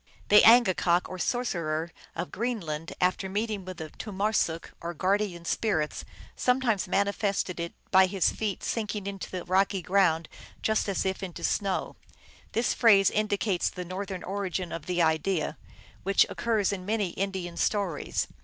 [0.29, 7.59] "The angakok" or sorcerer of Greenland," after meeting with tomarsuk, or guardian spirits, sometimes manifested
[7.59, 10.27] it by his feet sinking into the rocky ground
[10.65, 11.95] fust as if into snoiv." (Rink.)
[12.53, 15.59] This phrase indicates the Northern origin of the idea,
[16.01, 18.27] which occurs in many Indian stories.